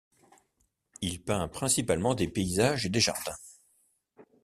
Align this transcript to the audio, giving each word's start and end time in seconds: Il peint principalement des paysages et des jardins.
Il 1.01 1.21
peint 1.21 1.47
principalement 1.47 2.15
des 2.15 2.27
paysages 2.27 2.87
et 2.87 2.89
des 2.89 2.99
jardins. 2.99 3.37